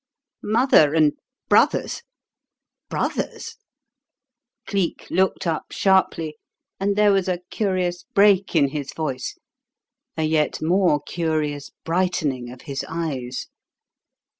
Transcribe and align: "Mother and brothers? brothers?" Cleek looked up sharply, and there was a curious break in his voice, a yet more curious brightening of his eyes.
"Mother 0.41 0.95
and 0.95 1.13
brothers? 1.47 2.01
brothers?" 2.89 3.57
Cleek 4.65 5.05
looked 5.11 5.45
up 5.45 5.65
sharply, 5.69 6.37
and 6.79 6.95
there 6.95 7.11
was 7.11 7.27
a 7.27 7.41
curious 7.51 8.03
break 8.15 8.55
in 8.55 8.69
his 8.69 8.93
voice, 8.93 9.37
a 10.17 10.23
yet 10.23 10.59
more 10.59 11.01
curious 11.03 11.69
brightening 11.83 12.49
of 12.49 12.61
his 12.63 12.83
eyes. 12.89 13.45